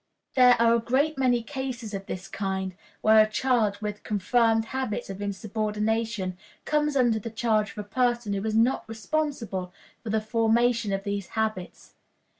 There 0.33 0.59
are 0.59 0.73
a 0.73 0.79
great 0.79 1.19
many 1.19 1.43
cases 1.43 1.93
of 1.93 2.07
this 2.07 2.27
kind, 2.27 2.73
where 3.01 3.19
a 3.23 3.29
child 3.29 3.77
with 3.83 4.01
confirmed 4.01 4.65
habits 4.73 5.11
of 5.11 5.21
insubordination 5.21 6.39
comes 6.65 6.95
under 6.95 7.19
the 7.19 7.29
charge 7.29 7.73
of 7.73 7.77
a 7.77 7.83
person 7.83 8.33
who 8.33 8.43
is 8.43 8.55
not 8.55 8.89
responsible 8.89 9.71
for 10.01 10.09
the 10.09 10.19
formation 10.19 10.91
of 10.91 11.03
these 11.03 11.27
habits. 11.37 11.93